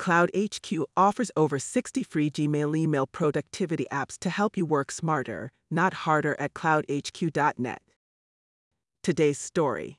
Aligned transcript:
CloudHQ 0.00 0.84
offers 0.96 1.30
over 1.36 1.58
60 1.58 2.02
free 2.04 2.30
Gmail 2.30 2.74
email 2.74 3.06
productivity 3.06 3.84
apps 3.92 4.16
to 4.20 4.30
help 4.30 4.56
you 4.56 4.64
work 4.64 4.90
smarter, 4.90 5.52
not 5.70 5.92
harder 5.92 6.34
at 6.38 6.54
cloudhq.net. 6.54 7.82
Today's 9.02 9.38
story 9.38 9.98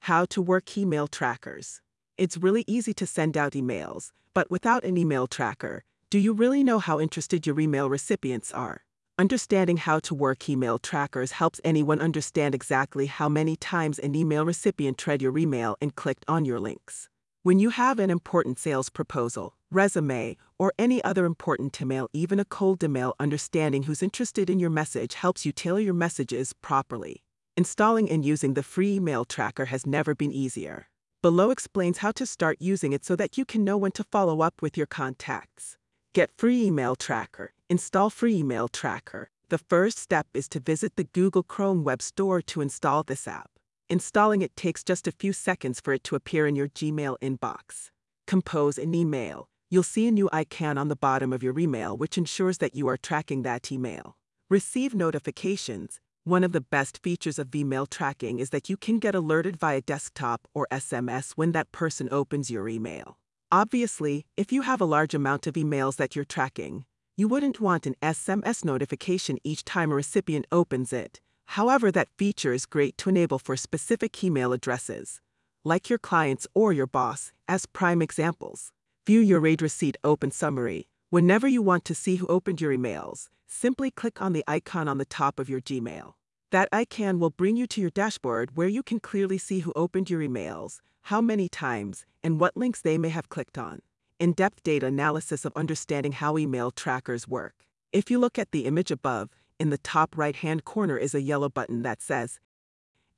How 0.00 0.26
to 0.26 0.42
work 0.42 0.76
email 0.76 1.08
trackers. 1.08 1.80
It's 2.18 2.36
really 2.36 2.62
easy 2.66 2.92
to 2.92 3.06
send 3.06 3.38
out 3.38 3.52
emails, 3.52 4.10
but 4.34 4.50
without 4.50 4.84
an 4.84 4.98
email 4.98 5.26
tracker, 5.26 5.82
do 6.10 6.18
you 6.18 6.34
really 6.34 6.62
know 6.62 6.78
how 6.78 7.00
interested 7.00 7.46
your 7.46 7.58
email 7.58 7.88
recipients 7.88 8.52
are? 8.52 8.82
Understanding 9.18 9.78
how 9.78 9.98
to 10.00 10.14
work 10.14 10.46
email 10.50 10.78
trackers 10.78 11.32
helps 11.32 11.58
anyone 11.64 12.02
understand 12.02 12.54
exactly 12.54 13.06
how 13.06 13.30
many 13.30 13.56
times 13.56 13.98
an 13.98 14.14
email 14.14 14.44
recipient 14.44 15.06
read 15.06 15.22
your 15.22 15.38
email 15.38 15.78
and 15.80 15.96
clicked 15.96 16.26
on 16.28 16.44
your 16.44 16.60
links. 16.60 17.08
When 17.44 17.58
you 17.58 17.70
have 17.70 17.98
an 17.98 18.08
important 18.08 18.60
sales 18.60 18.88
proposal, 18.88 19.56
resume, 19.68 20.36
or 20.60 20.72
any 20.78 21.02
other 21.02 21.24
important 21.24 21.80
email, 21.82 22.08
even 22.12 22.38
a 22.38 22.44
cold 22.44 22.84
email, 22.84 23.14
understanding 23.18 23.82
who's 23.82 24.00
interested 24.00 24.48
in 24.48 24.60
your 24.60 24.70
message 24.70 25.14
helps 25.14 25.44
you 25.44 25.50
tailor 25.50 25.80
your 25.80 25.92
messages 25.92 26.52
properly. 26.52 27.24
Installing 27.56 28.08
and 28.08 28.24
using 28.24 28.54
the 28.54 28.62
free 28.62 28.94
email 28.94 29.24
tracker 29.24 29.64
has 29.64 29.84
never 29.84 30.14
been 30.14 30.30
easier. 30.30 30.86
Below 31.20 31.50
explains 31.50 31.98
how 31.98 32.12
to 32.12 32.26
start 32.26 32.58
using 32.60 32.92
it 32.92 33.04
so 33.04 33.16
that 33.16 33.36
you 33.36 33.44
can 33.44 33.64
know 33.64 33.76
when 33.76 33.90
to 33.92 34.04
follow 34.04 34.40
up 34.40 34.62
with 34.62 34.76
your 34.76 34.86
contacts. 34.86 35.76
Get 36.12 36.30
free 36.38 36.62
email 36.66 36.94
tracker. 36.94 37.54
Install 37.68 38.10
free 38.10 38.36
email 38.36 38.68
tracker. 38.68 39.30
The 39.48 39.58
first 39.58 39.98
step 39.98 40.28
is 40.32 40.48
to 40.50 40.60
visit 40.60 40.94
the 40.94 41.10
Google 41.12 41.42
Chrome 41.42 41.82
Web 41.82 42.02
Store 42.02 42.40
to 42.40 42.60
install 42.60 43.02
this 43.02 43.26
app. 43.26 43.51
Installing 43.92 44.40
it 44.40 44.56
takes 44.56 44.82
just 44.82 45.06
a 45.06 45.12
few 45.12 45.34
seconds 45.34 45.78
for 45.78 45.92
it 45.92 46.02
to 46.04 46.16
appear 46.16 46.46
in 46.46 46.56
your 46.56 46.66
Gmail 46.68 47.16
inbox. 47.20 47.90
Compose 48.26 48.78
an 48.78 48.94
email. 48.94 49.50
You'll 49.68 49.82
see 49.82 50.08
a 50.08 50.10
new 50.10 50.30
icon 50.32 50.78
on 50.78 50.88
the 50.88 50.96
bottom 50.96 51.30
of 51.30 51.42
your 51.42 51.58
email 51.58 51.94
which 51.94 52.16
ensures 52.16 52.56
that 52.56 52.74
you 52.74 52.88
are 52.88 52.96
tracking 52.96 53.42
that 53.42 53.70
email. 53.70 54.16
Receive 54.48 54.94
notifications. 54.94 56.00
One 56.24 56.42
of 56.42 56.52
the 56.52 56.62
best 56.62 57.02
features 57.02 57.38
of 57.38 57.54
email 57.54 57.84
tracking 57.84 58.38
is 58.38 58.48
that 58.48 58.70
you 58.70 58.78
can 58.78 58.98
get 58.98 59.14
alerted 59.14 59.58
via 59.58 59.82
desktop 59.82 60.48
or 60.54 60.66
SMS 60.72 61.32
when 61.32 61.52
that 61.52 61.70
person 61.70 62.08
opens 62.10 62.50
your 62.50 62.70
email. 62.70 63.18
Obviously, 63.50 64.24
if 64.38 64.50
you 64.50 64.62
have 64.62 64.80
a 64.80 64.86
large 64.86 65.12
amount 65.12 65.46
of 65.46 65.52
emails 65.52 65.96
that 65.96 66.16
you're 66.16 66.24
tracking, 66.24 66.86
you 67.18 67.28
wouldn't 67.28 67.60
want 67.60 67.86
an 67.86 67.96
SMS 68.00 68.64
notification 68.64 69.36
each 69.44 69.66
time 69.66 69.92
a 69.92 69.94
recipient 69.94 70.46
opens 70.50 70.94
it. 70.94 71.20
However, 71.46 71.90
that 71.92 72.08
feature 72.16 72.52
is 72.52 72.66
great 72.66 72.96
to 72.98 73.10
enable 73.10 73.38
for 73.38 73.56
specific 73.56 74.22
email 74.24 74.52
addresses, 74.52 75.20
like 75.64 75.90
your 75.90 75.98
clients 75.98 76.46
or 76.54 76.72
your 76.72 76.86
boss, 76.86 77.32
as 77.46 77.66
prime 77.66 78.02
examples. 78.02 78.72
View 79.06 79.20
your 79.20 79.40
read 79.40 79.60
receipt 79.60 79.96
open 80.04 80.30
summary. 80.30 80.88
Whenever 81.10 81.46
you 81.46 81.60
want 81.60 81.84
to 81.84 81.94
see 81.94 82.16
who 82.16 82.26
opened 82.28 82.60
your 82.60 82.72
emails, 82.72 83.28
simply 83.46 83.90
click 83.90 84.22
on 84.22 84.32
the 84.32 84.44
icon 84.46 84.88
on 84.88 84.98
the 84.98 85.04
top 85.04 85.38
of 85.38 85.50
your 85.50 85.60
Gmail. 85.60 86.14
That 86.52 86.68
icon 86.72 87.18
will 87.18 87.30
bring 87.30 87.56
you 87.56 87.66
to 87.68 87.80
your 87.80 87.90
dashboard 87.90 88.56
where 88.56 88.68
you 88.68 88.82
can 88.82 89.00
clearly 89.00 89.38
see 89.38 89.60
who 89.60 89.72
opened 89.74 90.08
your 90.08 90.20
emails, 90.20 90.80
how 91.02 91.20
many 91.20 91.48
times, 91.48 92.06
and 92.22 92.38
what 92.38 92.56
links 92.56 92.80
they 92.80 92.96
may 92.96 93.08
have 93.10 93.28
clicked 93.28 93.58
on. 93.58 93.80
In 94.18 94.32
depth 94.32 94.62
data 94.62 94.86
analysis 94.86 95.44
of 95.44 95.52
understanding 95.56 96.12
how 96.12 96.38
email 96.38 96.70
trackers 96.70 97.26
work. 97.26 97.66
If 97.92 98.10
you 98.10 98.18
look 98.18 98.38
at 98.38 98.52
the 98.52 98.66
image 98.66 98.90
above, 98.90 99.30
in 99.62 99.70
the 99.70 99.78
top 99.78 100.18
right 100.18 100.34
hand 100.34 100.64
corner 100.64 100.98
is 100.98 101.14
a 101.14 101.22
yellow 101.22 101.48
button 101.48 101.82
that 101.82 102.02
says 102.02 102.40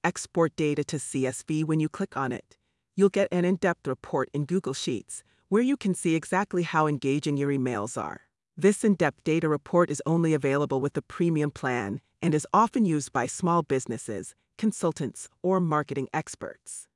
Export 0.04 0.54
data 0.56 0.84
to 0.84 0.96
CSV. 0.96 1.64
When 1.64 1.80
you 1.80 1.88
click 1.88 2.18
on 2.18 2.32
it, 2.32 2.58
you'll 2.94 3.08
get 3.08 3.28
an 3.32 3.46
in 3.46 3.56
depth 3.56 3.88
report 3.88 4.28
in 4.34 4.44
Google 4.44 4.74
Sheets 4.74 5.24
where 5.48 5.62
you 5.62 5.78
can 5.78 5.94
see 5.94 6.14
exactly 6.14 6.62
how 6.62 6.86
engaging 6.86 7.38
your 7.38 7.48
emails 7.48 7.96
are. 7.96 8.20
This 8.58 8.84
in 8.84 8.94
depth 8.94 9.24
data 9.24 9.48
report 9.48 9.90
is 9.90 10.02
only 10.04 10.34
available 10.34 10.82
with 10.82 10.92
the 10.92 11.00
premium 11.00 11.50
plan 11.50 12.02
and 12.20 12.34
is 12.34 12.46
often 12.52 12.84
used 12.84 13.10
by 13.10 13.24
small 13.24 13.62
businesses, 13.62 14.34
consultants, 14.58 15.30
or 15.42 15.60
marketing 15.60 16.08
experts. 16.12 16.88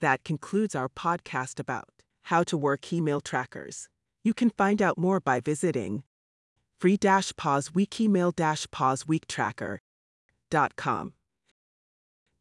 That 0.00 0.22
concludes 0.22 0.74
our 0.74 0.90
podcast 0.90 1.58
about 1.58 1.88
how 2.24 2.42
to 2.42 2.58
work 2.58 2.92
email 2.92 3.22
trackers. 3.22 3.88
You 4.22 4.34
can 4.34 4.50
find 4.50 4.82
out 4.82 4.98
more 4.98 5.18
by 5.18 5.40
visiting 5.40 6.02
free 6.80 6.98
pause 7.36 7.74
week 7.74 8.00
email 8.00 8.32
pause 8.70 9.06
week 9.06 9.26
tracker.com. 9.28 11.12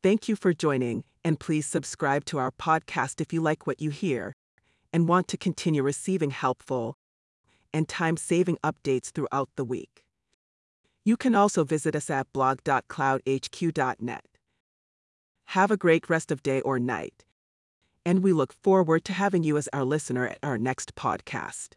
Thank 0.01 0.29
you 0.29 0.38
for 0.38 0.53
joining, 0.53 1.03
and 1.25 1.38
please 1.38 1.66
subscribe 1.66 2.23
to 2.25 2.38
our 2.38 2.51
podcast 2.51 3.19
if 3.19 3.33
you 3.33 3.41
like 3.41 3.67
what 3.67 3.81
you 3.81 3.89
hear 3.89 4.33
and 4.94 5.09
want 5.09 5.27
to 5.27 5.35
continue 5.38 5.83
receiving 5.83 6.31
helpful 6.31 6.95
and 7.73 7.89
time 7.89 8.16
saving 8.16 8.57
updates 8.63 9.11
throughout 9.11 9.50
the 9.57 9.66
week. 9.66 10.05
You 11.03 11.17
can 11.17 11.35
also 11.35 11.66
visit 11.66 11.94
us 11.94 12.09
at 12.09 12.31
blog.cloudhq.net. 12.31 14.25
Have 15.47 15.71
a 15.71 15.77
great 15.77 16.09
rest 16.09 16.31
of 16.31 16.44
day 16.44 16.61
or 16.61 16.79
night, 16.79 17.25
and 18.06 18.23
we 18.23 18.31
look 18.31 18.53
forward 18.53 19.03
to 19.03 19.11
having 19.11 19.44
you 19.44 19.57
as 19.57 19.67
our 19.73 19.83
listener 19.83 20.27
at 20.27 20.39
our 20.41 20.57
next 20.57 20.95
podcast. 20.95 21.73